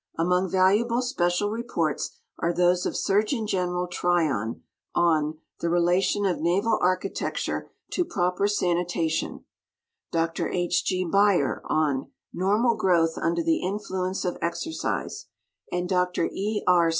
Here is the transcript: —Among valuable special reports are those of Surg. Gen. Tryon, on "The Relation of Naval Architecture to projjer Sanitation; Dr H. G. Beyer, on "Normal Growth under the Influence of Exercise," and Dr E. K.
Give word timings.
—Among 0.17 0.49
valuable 0.49 1.03
special 1.03 1.51
reports 1.51 2.17
are 2.39 2.51
those 2.51 2.87
of 2.87 2.97
Surg. 2.97 3.27
Gen. 3.45 3.85
Tryon, 3.91 4.63
on 4.95 5.37
"The 5.59 5.69
Relation 5.69 6.25
of 6.25 6.41
Naval 6.41 6.79
Architecture 6.81 7.69
to 7.91 8.03
projjer 8.03 8.49
Sanitation; 8.49 9.45
Dr 10.11 10.49
H. 10.49 10.83
G. 10.85 11.05
Beyer, 11.05 11.61
on 11.65 12.09
"Normal 12.33 12.77
Growth 12.77 13.15
under 13.19 13.43
the 13.43 13.61
Influence 13.61 14.25
of 14.25 14.39
Exercise," 14.41 15.27
and 15.71 15.87
Dr 15.87 16.25
E. 16.33 16.63
K. 16.67 16.89